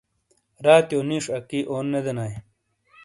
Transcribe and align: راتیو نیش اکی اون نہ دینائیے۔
راتیو 0.65 0.99
نیش 1.09 1.25
اکی 1.37 1.59
اون 1.69 1.85
نہ 1.93 1.99
دینائیے۔ 2.05 2.39